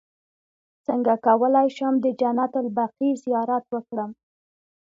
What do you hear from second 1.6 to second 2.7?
شم د جنت